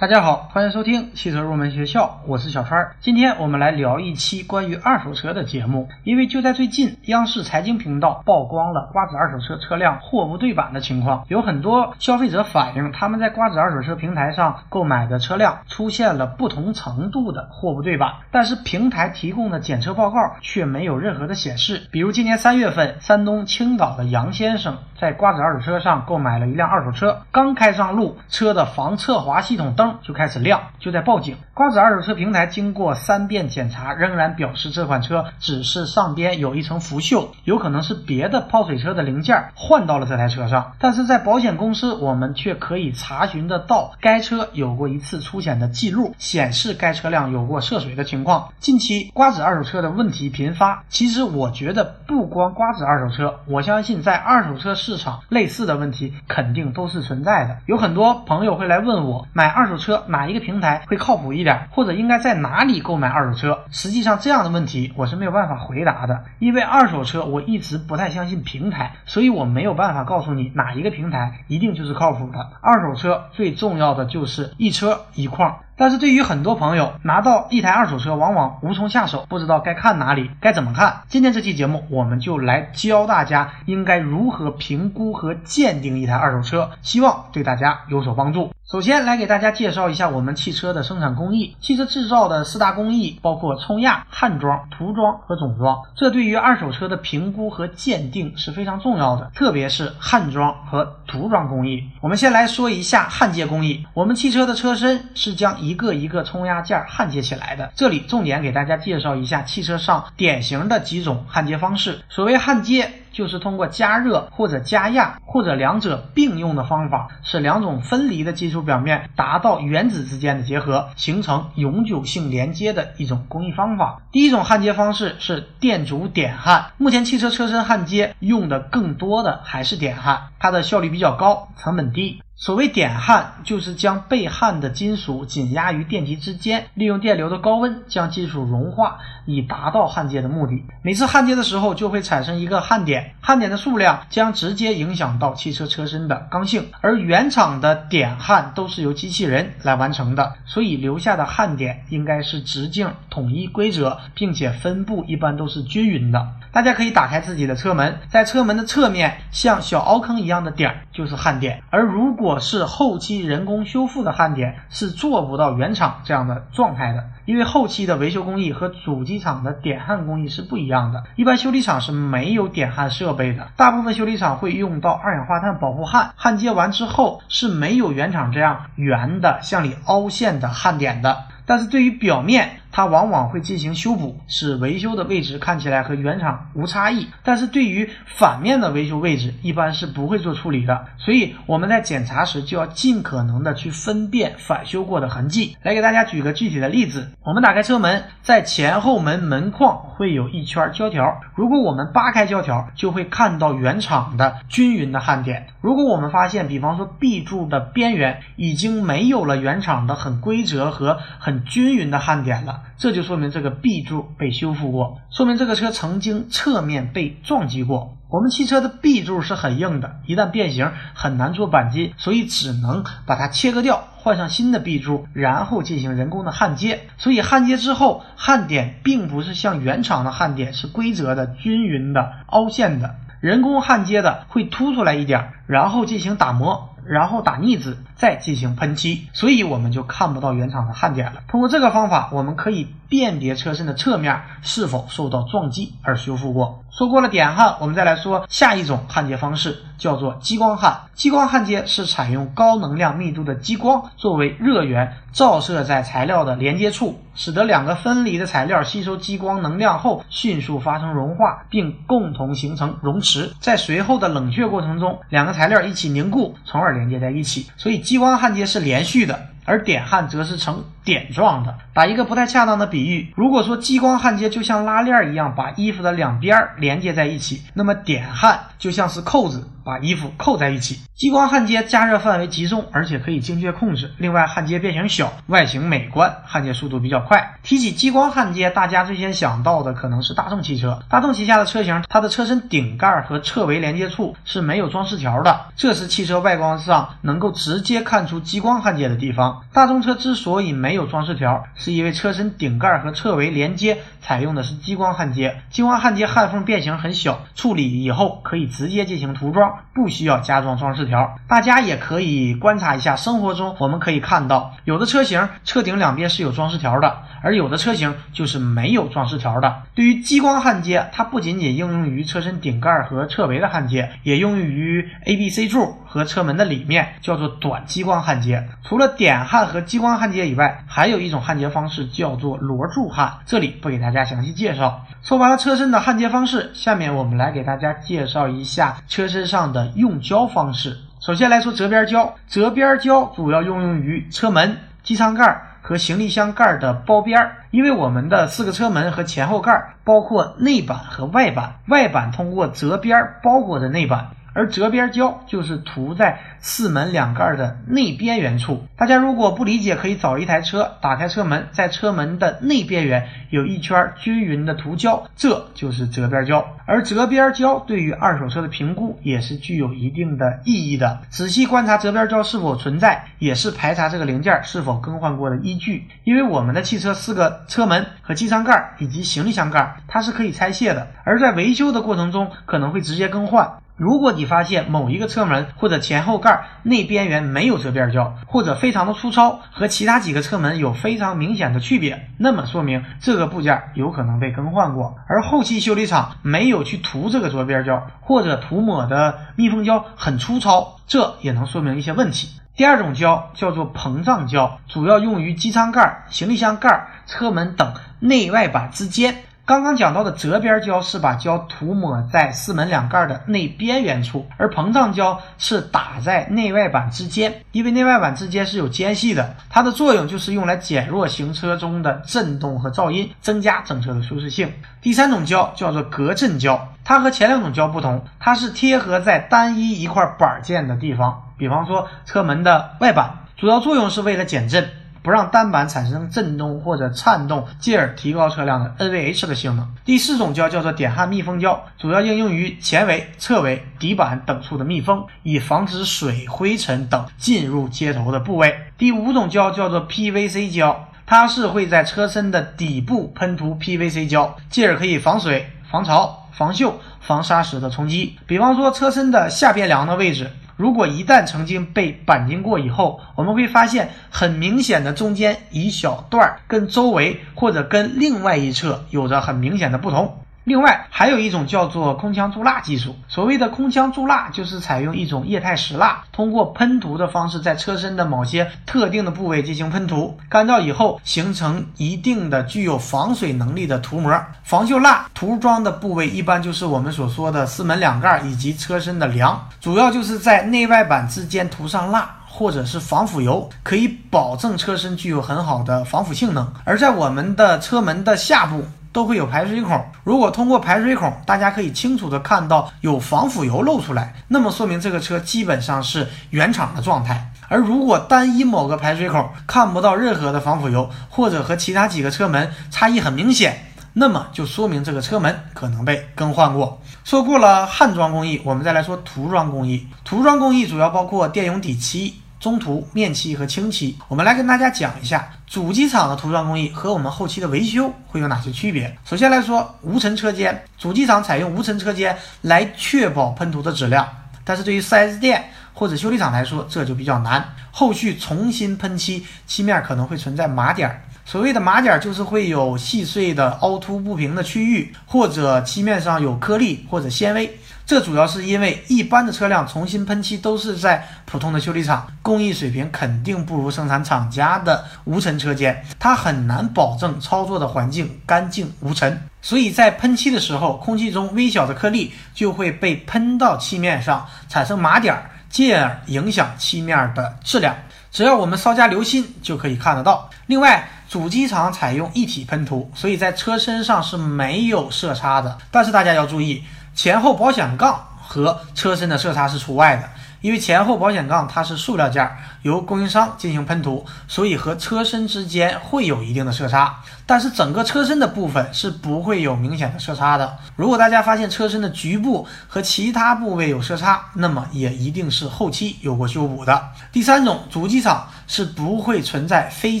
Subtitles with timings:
[0.00, 2.92] 大家好，欢迎收听汽车入门学校，我是小川。
[3.00, 5.88] 今天我们来聊一期关于二手车的节目。
[6.04, 21.88] 因为就在最近，央视财经频道曝光了瓜子二手车车辆货不对版的情况，有很多消费者反映，他们在瓜子二手车平台上购买的车辆出现了不同程度的货不对版，但是平台提供的检测报告却没有任何的显示。
[21.90, 29.87] 比如今年三月份，山东青岛的杨先生在瓜子二手车上购买了一辆二手车，刚开上路，车的防侧滑系统灯。
[30.02, 31.36] 就开始亮，就在报警。
[31.58, 40.74] 瓜子二手车平台经过三遍检查，仍然表示这款车只是上边有一层浮锈，有可能是别的泡水车的零件换到了这台车上。
[40.78, 48.50] 但是在保险公司，我们却可以查询得到该车有过一次出险的记录，显示该车辆有过涉水的情况。
[48.60, 57.56] 近期瓜子二手车的问题频发，其实我觉得不光瓜子二手车，我相信在二手车市场类似的问题肯定都是存在的。
[57.66, 61.47] 有很多朋友会来问我买二手车哪一个平台会靠谱一点？
[61.70, 63.64] 或者应该在哪里购买二手车？
[63.70, 72.50] 实际上这样的问题我是没有办法回答的，因为二手车我一直不太相信平台，所以我没有办法告诉你哪一个平台一定就是靠谱的。
[72.60, 75.58] 二手车最重要的就是一车一况。
[75.78, 81.02] 但是对于很多朋友，拿到一台二手车往往无从下手，不知道该看哪里，该怎么看。
[81.06, 88.52] 今天这期节目，我们就来教大家应该如何评估和鉴定一台二手车，希望对大家有所帮助。
[88.68, 91.56] 首先来给大家介绍一下我们汽车的生产工艺。
[91.58, 101.82] 汽车制造的四大工艺包括冲压、焊装、涂装和总装，这对于二手车的评估和鉴定是非常重要的，特别是焊装和涂装工艺。
[102.02, 103.86] 我们先来说一下焊接工艺。
[103.94, 107.70] 我们汽车的车身是将一一个一个冲压件焊接起来的。
[107.74, 112.00] 这里重点给大家介绍一下汽车上典型的几种焊接方式。
[112.08, 112.90] 所谓焊接。
[113.10, 124.02] 就是通过加热或者加压或者两者并用的方法，使两种分离的金属表面达到原子之间的结合，形成永久性连接的一种工艺方法。
[124.12, 132.22] 第一种焊接方式是电阻点焊，目前汽车车身焊接用的更多的还是点焊，它的效率比较高，成本低。
[132.40, 140.64] 所谓点焊，就是将被焊的金属紧压于电极之间，利用电流的高温将金属融化，以达到焊接的目的。
[140.82, 146.68] 每次焊接的时候，就会产生一个焊点，焊点的数量将直接影响到汽车车身的刚性。
[146.80, 156.28] 而原厂的点焊都是由机器人来完成的，所以留下的焊点应该是直径统一规则，并且分布一般都是均匀的。
[156.50, 171.04] 大家可以打开自己的车门，在车门的侧面像小凹坑一样的点儿就是焊点，而如果是后期人工修复的焊点，是做不到原厂这样的状态的，因为后期的维修工艺和主机厂的点焊工艺是不一样的。
[171.16, 181.24] 一般修理厂是没有点焊设备的，大部分修理厂会用到二氧化碳保护焊，焊接完之后是没有原厂这样圆的向里凹陷的焊点的。
[181.46, 187.08] 但是对于表面，它往往会进行修补，使维修的位置看起来和原厂无差异。
[187.24, 190.86] 但是对于反面的维修位置，一般是不会做处理的。
[190.96, 195.56] 所以我们在检查时就要尽可能的去分辨返修过的痕迹。
[195.64, 201.20] 来给大家举个具体的例子，我们打开车门，在前后门门框会有一圈胶条。
[201.34, 205.48] 如果我们扒开胶条，就会看到原厂的均匀的焊点。
[205.60, 217.94] 如果我们发现，比方说 B 柱的边缘已经没有了原厂的很规则和很均匀的焊点了，这就说明这个 B 柱被修复过，说明这个车曾经侧面被撞击过。
[218.10, 226.80] 我们汽车的 B 柱是很硬的，一旦变形很难做钣金，所以只能把它切割掉，换上新的 B 柱，然后进行人工的焊接。
[226.96, 236.70] 所以焊接之后，焊点并不是像原厂的焊点是规则的、均匀的、凹陷的，人工焊接的会凸出来一点，然后进行打磨。
[236.88, 241.22] 然后打腻子，再进行喷漆，所以我们就看不到原厂的焊点了。
[241.28, 246.64] 通过这个方法，我们可以辨别车身的侧面是否受到撞击而修复过。
[246.70, 250.82] 说过了点焊，我们再来说下一种焊接方式，叫做激光焊。
[250.94, 263.32] 激光焊接是采用高能量密度的激光作为热源，照射在材料的连接处，使得两个分离的材料吸收激光能量后，迅速发生融化，并共同形成熔池。
[263.40, 267.46] 在随后的冷却过程中，两个材料一起凝固，从而连接在一起。
[267.56, 269.28] 所以激光焊接是连续的。
[269.48, 271.54] 而点焊则是呈点状的。
[271.72, 280.80] 打一个不太恰当的比喻，如果说激光焊接就像拉链一样把衣服的两边连接在一起，那么点焊就像是扣子把衣服扣在一起。
[280.94, 283.92] 激光焊接加热范围集中，而且可以精确控制。
[283.98, 287.36] 另外，焊接变形小，外形美观，焊接速度比较快。
[287.44, 290.82] 提起激光焊接，大家最先想到的可能是大众汽车。
[290.90, 299.37] 大众旗下的车型，它的车身顶盖和侧围连接处是没有装饰条的，这是汽车外观上能够直接看出激光焊接的地方。
[299.52, 311.16] 大众车之所以没有装饰条，是因为车身顶盖和侧围连接采用的是激光焊接，激光焊接焊缝变形很小，处理以后可以直接进行涂装，不需要加装装饰条。
[311.28, 319.62] 大家也可以观察一下，生活中我们可以看到，有的车型车顶两边是有装饰条的，而有的车型就是没有装饰条的。
[319.74, 328.48] 对于激光焊接，它不仅仅应用于车身顶盖和侧围的焊接，也用于 A、B、C 柱和车门的里面，叫做短激光焊接。
[328.62, 334.84] 除了点焊和激光焊接以外，还有一种焊接方式叫做螺柱焊，这里不给大家详细介绍。
[335.02, 340.76] 说完了车身的焊接方式，下面我们来给大家介绍一下车身上的用胶方式。
[341.00, 347.36] 首先来说折边胶，折边胶主要应用于车门、机舱盖和行李箱盖的包边儿。
[347.50, 354.08] 因为我们的四个车门和前后盖包括内板和外板，外板通过折边包裹着内板。
[354.38, 358.64] 而折边胶就是涂在四门两盖的内边缘处。
[358.76, 366.54] 大家如果不理解，可以找一台车，打开车门，在车门的内边缘有一圈均匀的涂胶，这就是折边胶。
[366.66, 371.00] 而折边胶对于二手车的评估也是具有一定的意义的。
[371.10, 375.88] 仔细观察折边胶是否存在，也是排查这个零件是否更换过的依据。
[376.04, 383.58] 因为我们的汽车四个车门和机舱盖以及行李箱盖，它是可以拆卸的，而在维修的过程中可能会直接更换。
[383.78, 394.96] 如果你发现某一个车门或者前后盖内边缘没有折边胶，或者非常的粗糙，和其他几个车门有非常明显的区别，那么说明这个部件有可能被更换过。
[395.06, 402.30] 而后期修理厂没有去涂这个折边胶，或者涂抹的密封胶很粗糙，这也能说明一些问题。
[402.56, 409.14] 第二种胶叫做膨胀胶，主要用于机舱盖、行李箱盖、车门等内外板之间。
[409.48, 424.52] 刚刚讲到的折边胶是把胶涂抹在四门两盖的内边缘处，而膨胀胶是打在内外板之间，因为内外板之间是有间隙的，它的作用就是用来减弱行车中的震动和噪音，增加整车的舒适性。
[424.82, 434.68] 第三种胶叫做隔震胶，它和前两种胶不同，它是贴合在单一一块板件的地方，比方说车门的外板，主要作用是为了减震。
[435.02, 439.68] 不让单板产生震动或者颤动，进而提高车辆的 NVH 的性能。
[439.84, 448.54] 第四种胶叫做点焊密封胶，主要应用于前围、侧围、底板等处的密封，以防止水、灰尘等进入接头的部位。
[448.76, 458.18] 第五种胶叫做 PVC 胶，它是会在车身的底部喷涂 PVC 胶，进而可以防水、防潮、防锈、防砂石的冲击。
[458.26, 460.30] 比方说车身的下边梁的位置。
[460.58, 470.18] 如果一旦曾经被钣金过以后，我们会发现很明显的中间一小段儿跟周围或者跟另外一侧有着很明显的不同。
[470.48, 472.96] 另外还有一种叫做空腔注蜡技术。
[473.06, 484.18] 所谓的空腔注蜡，就是采用一种液态石蜡，通过喷涂的方式，在车身的某些特定的部位进行喷涂，干燥以后形成一定的具有防水能力的涂膜。
[484.42, 496.50] 防锈蜡涂装的部位一般就是我们所说的四门两盖以及车身的梁，主要就是在内外板之间涂上蜡或者是防腐油，可以保证车身具有很好的防腐性能。
[496.64, 498.64] 而在我们的车门的下部。
[498.92, 507.30] 都会有排水孔，如果通过排水孔，大家可以清楚的看到有防腐油漏出来，那么说明这个车基本上是原厂的状态。
[507.48, 516.80] 而如果单一某个排水孔看不到任何的防腐油，或者和其他几个车门差异很明显，那么就说明这个车门可能被更换过。
[517.04, 519.86] 说过了焊装工艺，我们再来说涂装工艺。
[520.04, 522.20] 涂装工艺主要包括电泳底漆。
[522.40, 528.96] 中涂、面漆和清漆，我们来跟大家讲一下主机厂的涂装工艺和我们后期的维修会有哪些区别。
[529.04, 534.08] 首先来说无尘车间，主机厂采用无尘车间来确保喷涂的质量，
[534.44, 537.44] 但是对于 4S 店或者修理厂来说，这就比较难。
[537.72, 541.02] 后续重新喷漆，漆面可能会存在麻点。
[541.24, 547.58] 所谓的麻点，就是会有细碎的凹凸不平的区域，或者漆面上有颗粒或者纤维。
[547.88, 567.74] 这主要是因为一般的车辆重新喷漆都是在普通的修理厂，工艺水平肯定不如生产厂家的无尘车间，它很难保证操作的环境干净无尘，所以在喷漆的时候，空气中微小的颗粒就会被喷到漆面上，产生麻点儿，进而影响漆面的质量。
[568.10, 570.28] 只要我们稍加留心，就可以看得到。
[570.44, 575.56] 另外，主机厂采用一体喷涂，所以在车身上是没有色差的。
[575.70, 576.62] 但是大家要注意。
[576.98, 582.28] 前后保险杠和车身的色差是除外的，因为前后保险杠它是塑料件，
[582.62, 586.96] 由供应商进行喷涂，所以和车身之间会有一定的色差。
[587.24, 590.58] 但是整个车身的部分是不会有明显的色差的。
[590.74, 596.88] 如果大家发现车身的局部和其他部位有色差，那么也一定是后期有过修补的。
[597.12, 600.00] 第三种，主机厂是不会存在飞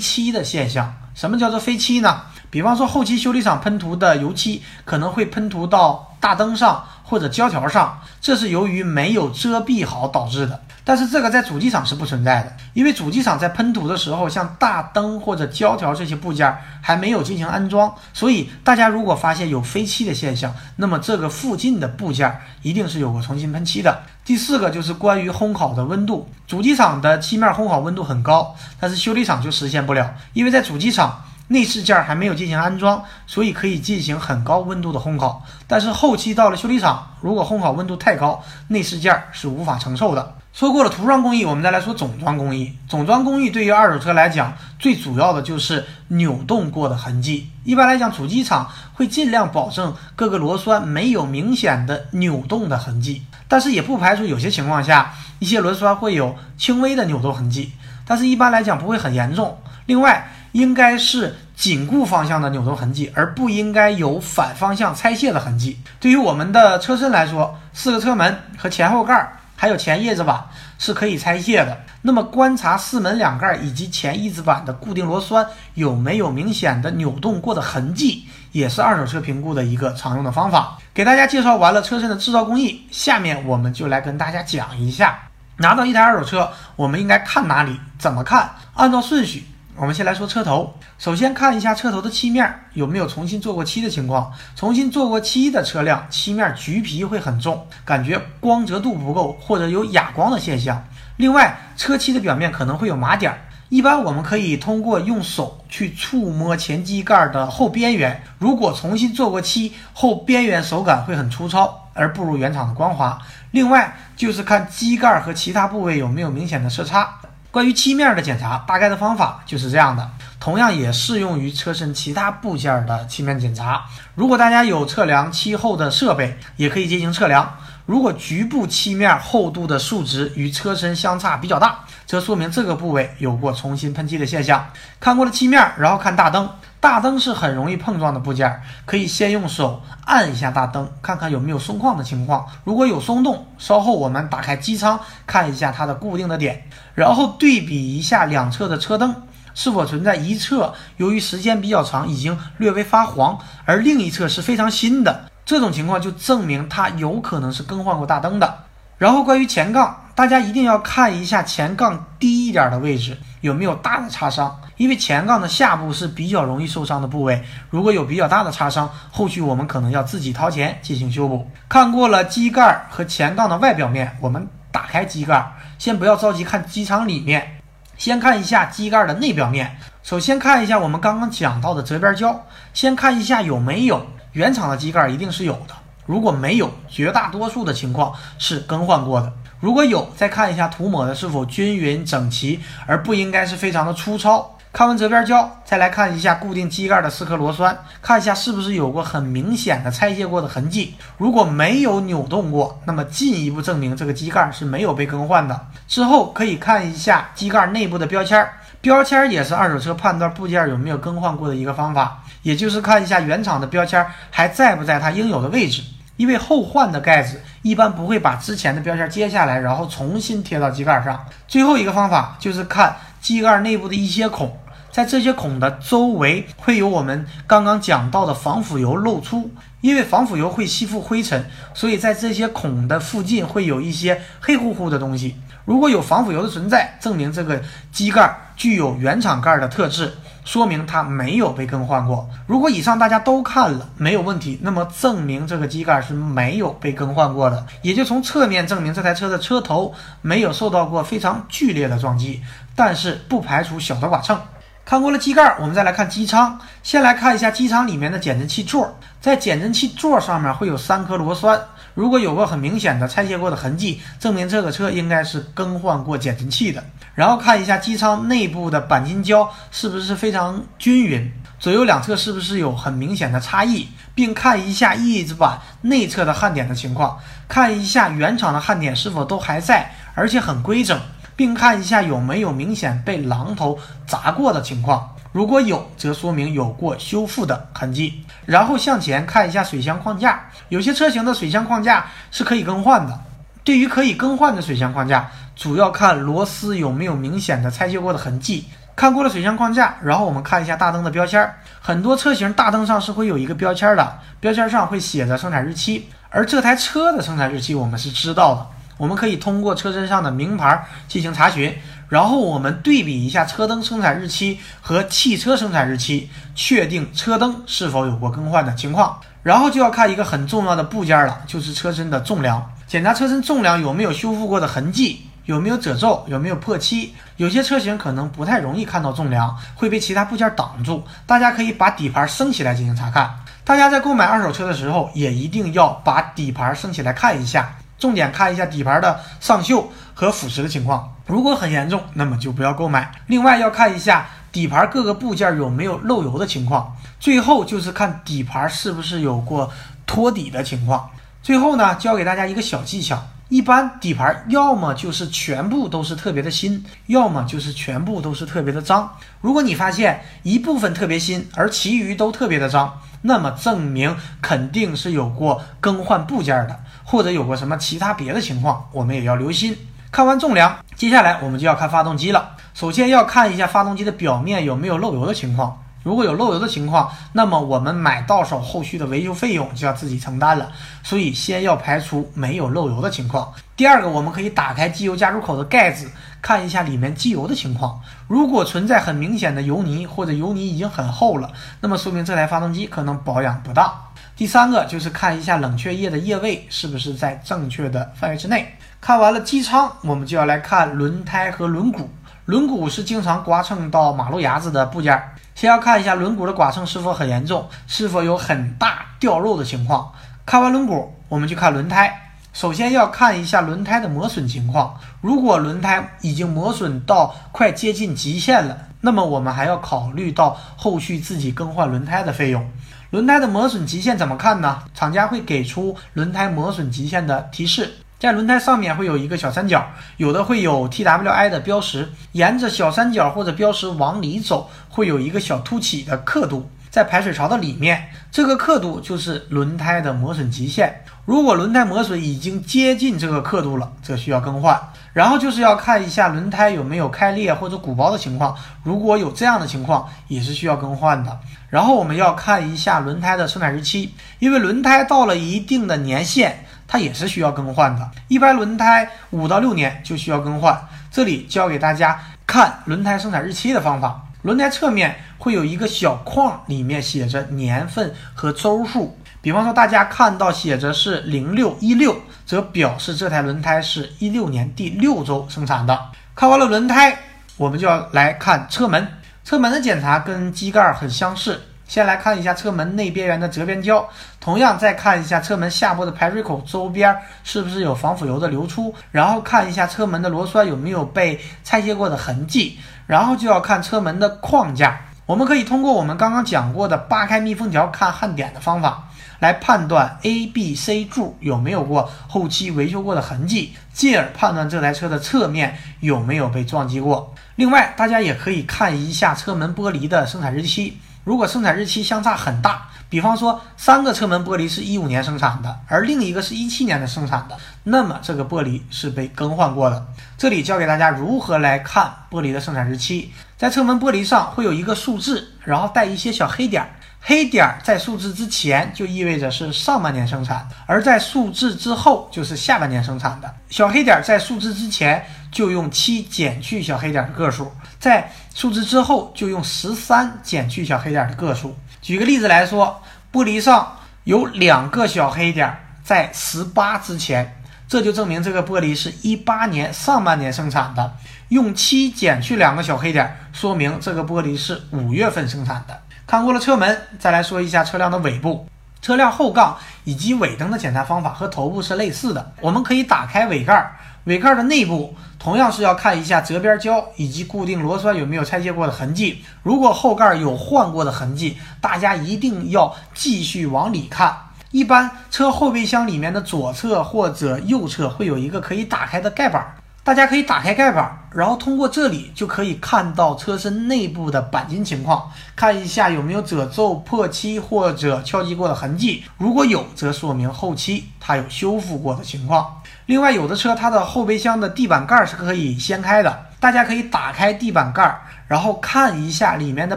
[0.00, 0.92] 漆的现象。
[1.14, 2.22] 什么叫做飞漆呢？
[2.50, 10.60] 比方说后期修理厂喷涂的油漆可能会喷涂到大灯上或者胶条上，这是由于没有遮蔽好导致的。
[10.84, 24.00] 但是这个在主机厂是不存在的，因为主机厂在喷涂的时候，像大灯或者胶条这些部件还没有进行安装，所以大家如果发现有飞漆的现象，那么这个附近的部件一定是有过重新喷漆的。
[24.24, 31.22] 第四个就是关于烘烤的温度，主机厂的漆面烘烤温度很高，但是修理厂就实现不了，因为在主机厂。
[31.48, 35.42] 内饰件还没有进行安装，所以可以进行很高温度的烘烤。
[35.66, 40.34] 但是后期到了修理厂，如果烘烤温度太高，内饰件是无法承受的。
[40.52, 42.72] 说过了涂装工艺，我们再来说总装工艺。
[42.88, 47.48] 总装工艺对于二手车来讲，最主要的就是扭动过的痕迹。
[47.64, 57.72] 一般来讲，主机厂会尽量保证各个螺栓没有明显的扭动的痕迹，但是也不排除有些情况下，一些螺栓会有轻微的扭动痕迹，
[58.04, 59.56] 但是一般来讲不会很严重。
[59.86, 65.80] 另外，应该是紧固方向的扭动痕迹，而不应该有反方向拆卸的痕迹。
[66.00, 70.44] 对于我们的车身来说，四个车门和前后盖，还有前叶子板
[70.78, 71.76] 是可以拆卸的。
[72.02, 80.78] 那么，观察四门两盖以及前翼子板的固定螺栓有没有明显的扭动过的痕迹，也是二手车评估的一个常用的方法。
[80.94, 85.18] 给大家介绍完了车身的制造工艺，下面我们就来跟大家讲一下，
[85.56, 89.44] 拿到一台二手车，我们应该看哪里，怎么看，按照顺序。
[89.80, 94.32] 我们先来说车头，首先看一下车头的漆面有没有重新做过漆的情况。
[94.56, 100.84] 重新做过漆的车辆，漆面橘皮会很重，感觉光泽度不够，或者有哑光的现象。
[101.16, 103.32] 另外，车漆的表面可能会有麻点，
[103.68, 113.16] 一般我们可以通过用手去触摸前机盖的后边缘，如果重新做过漆，后边缘手感会很粗糙，而不如原厂的光滑。
[113.52, 117.17] 另外就是看机盖和其他部位有没有明显的色差。
[117.50, 123.84] 关于漆面的检查，大概的方法就是这样的，同样也适用于车身其他部件的漆面检查。
[124.14, 127.56] 如果大家有测量漆厚的设备，也可以进行测量。
[127.86, 134.68] 如果局部漆面厚度的数值与车身相差比较大，则说明这个部位有过重新喷漆的现象。
[135.00, 136.50] 看过了漆面，然后看大灯。
[136.80, 142.46] 大灯是很容易碰撞的部件，可以先用手按一下大灯，看看有没有松旷的情况。
[142.62, 146.62] 如果有松动，稍后我们打开机舱看一下它的固定的点，
[146.94, 149.14] 然后对比一下两侧的车灯
[149.54, 158.58] 是否存在一侧由于时间比较长已经略微发黄，而另一侧是非常新的，这种情况就证明它有可能是更换过大灯的。
[158.98, 164.60] 然后关于前杠，大家一定要看一下前杠低一点的位置有没有大的擦伤。
[164.76, 171.48] 因为前杠的下部是比较容易受伤的部位，如果有比较大的擦伤，后续我们可能要自己掏钱进行修补。
[171.68, 177.60] 看过了机盖和前杠的外表面，我们打开机盖，先不要着急看机舱里面，
[177.96, 179.78] 先看一下机盖的内表面。
[180.02, 182.44] 首先看一下我们刚刚讲到的折边胶，
[182.74, 185.74] 先看一下有没有原厂的机盖，一定是有的。
[186.06, 189.32] 如果没有，绝大多数的情况是更换过的。
[189.60, 194.54] 如果有，再看一下涂抹的是否均匀整齐，而不应该是非常的粗糙。
[194.70, 200.94] 看完折边胶，再来看一下固定机盖的四颗螺栓，看一下是不是有过很明显的拆卸过的痕迹。
[201.16, 205.58] 如果没有扭动过，那么进一步证明这个机盖是没有被更换的。
[205.88, 208.46] 之后可以看一下机盖内部的标签，
[208.80, 215.82] 标签也是二手车判断部件有没有更换过的一个方法，也就是看一下原厂的标签还在不在它应有的位置。
[216.18, 221.24] 因为后换的盖子一般不会把之前的标签揭下来，然后重新贴到机盖上。
[221.46, 222.94] 最后一个方法就是看。
[223.20, 224.56] 机盖内部的一些孔，
[224.92, 231.44] 在这些孔的周围会有我们刚刚讲到的防腐油露出，因为防腐油会吸附灰尘，
[231.74, 235.34] 所以在这些孔的附近会有一些黑乎乎的东西。
[235.68, 237.60] 如果有防腐油的存在，证明这个
[237.92, 240.10] 机盖具有原厂盖的特质，
[240.42, 242.26] 说明它没有被更换过。
[242.46, 252.42] 如果以上大家都看了没有问题，那么证明这个机盖是没有被更换过的，也就从侧面证明这台车的车头没有受到过非常剧烈的撞击。
[252.74, 254.40] 但是不排除小的剐蹭。
[254.86, 256.58] 看过了机盖，我们再来看机舱。
[256.82, 261.60] 先来看一下机舱里面的减震器座，在减震器座上面会有三颗螺栓，
[261.98, 266.80] 如果有个很明显的拆卸过的痕迹，证明这个车应该是更换过减震器的。
[267.16, 271.28] 然后看一下机舱内部的钣金胶是不是非常均匀，
[271.58, 277.18] 左右两侧是不是有很明显的差异，并看一下翼子板内侧的焊点的情况。
[277.48, 280.96] 看一下原厂的焊点是否都还在，而且很规整，
[281.34, 283.76] 并看一下有没有明显被榔头
[284.06, 285.16] 砸过的情况。
[285.32, 288.24] 如果有，则说明有过修复的痕迹。
[288.46, 293.20] 然后向前看一下水箱框架，有些车型的水箱框架是可以更换的。
[293.62, 298.64] 对于可以更换的水箱框架，主要看螺丝有没有明显的拆卸过的痕迹。
[298.96, 301.48] 看过了水箱框架，然后我们看一下大灯的标签。
[301.78, 306.08] 很多车型大灯上是会有一个标签的，标签上会写着生产日期。
[306.30, 308.66] 而这台车的生产日期我们是知道的，
[308.96, 311.72] 我们可以通过车身上的名牌进行查询。
[312.08, 319.18] 然后我们对比一下车灯生产日期和汽车生产日期，确定车灯是否有过更换的情况。
[319.42, 327.14] 然后就要看一个很重要的部件了，就是车身的重量，检查车身重量有没有修复过的痕迹，有没有褶皱，有没有破漆。
[327.36, 331.04] 有些车型可能不太容易看到重量，会被其他部件挡住。
[331.24, 333.30] 大家可以把底盘升起来进行查看。
[333.64, 337.76] 大家在购买二手车的时候，也一定要把底盘升起来看一下。
[337.98, 343.12] 重点看一下底盘的上锈和腐蚀的情况，如果很严重，那么就不要购买。
[343.26, 349.70] 另外要看一下底盘各个部件有没有漏油的情况，最后就是看底盘是不是有过
[350.06, 351.10] 托底的情况。
[351.42, 359.14] 最后呢，教给大家一个小技巧，一般底盘要么就是全部都是特别的新，要么就是全部都是特别的脏。
[359.42, 366.80] 如果你发现一部分特别新，而其余都特别的脏，那么证明肯定是有过更换部件的。
[367.04, 369.76] 或者有过什么其他别的情况，我们也要留心。
[370.10, 372.56] 看完重量，接下来我们就要看发动机了。
[372.72, 375.82] 首先要看一下发动机的表面有没有漏油的情况。
[376.02, 380.70] 如果有漏油的情况，那么我们买到手后续的维修费用就要自己承担了。
[381.02, 383.52] 所以先要排除没有漏油的情况。
[383.76, 386.10] 第二个，我们可以打开机油加注口的盖子，
[386.40, 388.00] 看一下里面机油的情况。
[388.26, 391.50] 如果存在很明显的油泥，或者油泥已经很厚了，
[391.80, 393.92] 那么说明这台发动机可能保养不当。
[394.34, 398.72] 第三个就是看一下冷却液的液位是不是在正确的范围之内。
[399.00, 402.04] 看完了机舱，我们就要来看轮胎和轮毂。
[402.44, 405.22] 轮毂是经常刮蹭到马路牙子的部件，
[405.54, 410.12] 先要看一下轮毂的刮蹭是否很严重，是否有很大掉肉的情况。
[410.44, 412.12] 看完轮毂，我们就看轮胎。
[412.52, 414.98] 首先要看一下轮胎的磨损情况。
[415.20, 422.68] 如果轮胎已经磨损到快接近极限了，那么我们还要考虑到后续自己更换轮胎的费用。
[423.10, 424.82] 轮胎的磨损极限怎么看呢？
[424.92, 441.04] 厂家会给出轮胎磨损极限的提示，在轮胎上面会有一个小三角，有的会有 TWI 的标识，沿着小三角或者标识往里走，会有一个小凸起的刻度，在排水槽的里面，这个刻度就是轮胎的磨损极限。
[441.24, 444.80] 如果轮胎磨损已经接近这个刻度了，则需要更换。
[445.12, 451.38] 然后就是要看一下轮胎有没有开裂或者鼓包的情况，如果有这样的情况，也是需要更换的。
[451.68, 458.10] 然后我们要看一下轮胎的生产日期，因为轮胎到了一定的年限，它也是需要更换的。
[458.26, 460.76] 一般轮胎五到六年就需要更换。
[461.12, 464.24] 这里教给大家看轮胎生产日期的方法。
[464.42, 469.18] 轮胎侧面会有一个小框，里面写着年份和周数。
[469.40, 475.98] 比方说，大家看到写着是零六一六，则表示这台轮胎是一六年第六周生产的。
[476.34, 477.18] 看完了轮胎，
[477.56, 479.06] 我们就要来看车门。
[479.44, 484.06] 车门的检查跟机盖很相似，先来看一下车门内边缘的折边胶，
[484.38, 495.00] 同样再看一下车门下部的排水口周边是不是有防腐油的流出，然后看一下车门的螺栓有没有被拆卸过的痕迹，然后就要看车门的框架。
[495.24, 499.08] 我们可以通过我们刚刚讲过的扒开密封条看焊点的方法，
[499.40, 507.34] 来判断 A、B、C 柱有没有过后期维修过的痕迹，进而判断这台车的侧面有没有被撞击过。
[507.56, 510.98] 另外，大家也可以看一下车门玻璃的生产日期。
[511.28, 520.06] 如果生产日期相差很大，比方说三个车门玻璃是一五年生产的，而另一个是一七年的生产的，那么这个玻璃是被更换过的。
[520.38, 523.30] 这里教给大家如何来看玻璃的生产日期。
[523.58, 526.88] 在车门玻璃上会有一个数字，然后带一些小黑点儿。
[527.20, 533.54] 黑点儿在数字之前就意味着是上半年生产，而在数字之后就是下半年生产的。
[533.68, 541.76] 小黑点儿在数字之前就用七减去小黑点的个数，在数字之后就用十三减去小黑点的个数。
[542.00, 551.12] 举个例子来说，玻璃上有两个小黑点在十八之前，这就证明这个玻璃是一八年上半年生产的。
[551.48, 555.98] 用七减去两个小黑点，说明这个玻璃是五月份生产的。
[556.26, 558.68] 看过了车门，再来说一下车辆的尾部。
[559.00, 562.52] 车辆后杠以及尾灯的检查方法和头部是类似的。
[562.60, 563.92] 我们可以打开尾盖，
[564.24, 569.44] 尾盖的内部同样是要看一下折边胶以及固定螺栓有没有拆卸过的痕迹。
[569.62, 574.36] 如果后盖有换过的痕迹，大家一定要继续往里看。
[574.70, 579.74] 一般车后备箱里面的左侧或者右侧会有一个可以打开的盖板。
[580.04, 589.22] 大家可以打开盖板，然后通过这里就可以看到车身内部的钣金情况，看一下有没有褶皱、破漆或者敲击过的痕迹。
[589.36, 592.77] 如果有，则说明后期它有修复过的情况。
[593.08, 598.20] 另外，有的车它的后备箱的地板盖是可以掀开的，大家可以打开地板盖。
[598.46, 599.96] 然后看一下里面的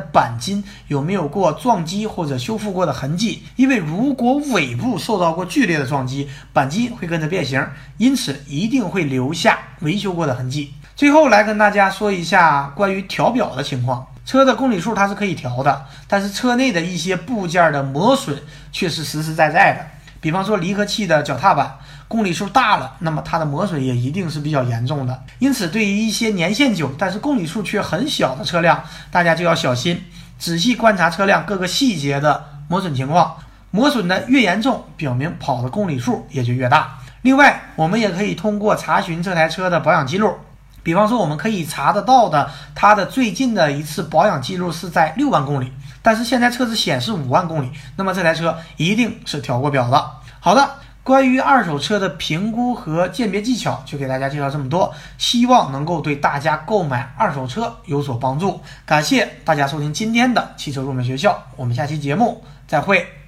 [0.14, 7.62] 钣金有没有过撞击或者修复过的痕迹，因为如果尾部受到过剧烈的撞击，钣金会跟着变形，
[7.98, 10.74] 因此一定会留下维修过的痕迹。
[10.96, 18.38] 最后来跟大家说一下关于调表的情况，车的公里数它是可以调的，但是车内的一些部件的磨损
[18.72, 19.86] 却是实实在在的。
[20.22, 21.78] 比方说离合器的脚踏板，
[22.12, 25.24] 公里数大了，那么它的磨损也一定是比较严重的。
[25.40, 30.04] 因此，对于一些年限久但是公里数却很小的车辆，大家就要小心，
[30.38, 33.38] 仔细观察车辆各个细节的磨损情况。
[33.72, 37.00] 磨损的越严重，表明跑的公里数也就越大。
[37.22, 40.36] 另外，我们也可以通过查询这台车的保养记录，
[40.84, 45.72] 比方说我们可以查得到的，它的最近的一次保养记录是在六万公里。
[46.02, 50.04] 但是现在车子显示五万公里，那么这台车一定是调过表的。
[50.40, 50.68] 好的，
[51.04, 58.62] 关于二手车的评估和鉴别技巧，就给大家介绍这么多，希望能够对大家购买二手车有所帮助。
[58.86, 63.21] 感谢大家收听今天的汽车入门学校，我们下期节目再会。